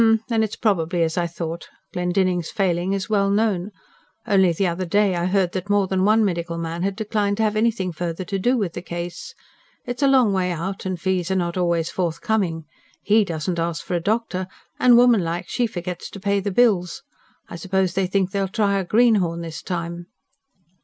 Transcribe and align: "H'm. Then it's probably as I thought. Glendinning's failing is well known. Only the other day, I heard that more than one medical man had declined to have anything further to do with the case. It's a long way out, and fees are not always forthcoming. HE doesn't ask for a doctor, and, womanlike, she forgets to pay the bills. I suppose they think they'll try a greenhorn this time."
"H'm. 0.01 0.21
Then 0.29 0.41
it's 0.41 0.55
probably 0.55 1.03
as 1.03 1.15
I 1.15 1.27
thought. 1.27 1.69
Glendinning's 1.93 2.49
failing 2.49 2.91
is 2.93 3.07
well 3.07 3.29
known. 3.29 3.69
Only 4.25 4.51
the 4.51 4.65
other 4.65 4.83
day, 4.87 5.15
I 5.15 5.27
heard 5.27 5.51
that 5.51 5.69
more 5.69 5.85
than 5.85 6.03
one 6.03 6.25
medical 6.25 6.57
man 6.57 6.81
had 6.81 6.95
declined 6.95 7.37
to 7.37 7.43
have 7.43 7.55
anything 7.55 7.91
further 7.91 8.23
to 8.25 8.39
do 8.39 8.57
with 8.57 8.73
the 8.73 8.81
case. 8.81 9.35
It's 9.85 10.01
a 10.01 10.07
long 10.07 10.33
way 10.33 10.51
out, 10.51 10.87
and 10.87 10.99
fees 10.99 11.29
are 11.29 11.35
not 11.35 11.55
always 11.55 11.91
forthcoming. 11.91 12.65
HE 13.03 13.25
doesn't 13.25 13.59
ask 13.59 13.85
for 13.85 13.93
a 13.93 13.99
doctor, 14.01 14.47
and, 14.79 14.97
womanlike, 14.97 15.47
she 15.47 15.67
forgets 15.67 16.09
to 16.09 16.19
pay 16.19 16.39
the 16.39 16.49
bills. 16.49 17.03
I 17.47 17.55
suppose 17.55 17.93
they 17.93 18.07
think 18.07 18.31
they'll 18.31 18.47
try 18.47 18.79
a 18.79 18.83
greenhorn 18.83 19.41
this 19.41 19.61
time." 19.61 20.07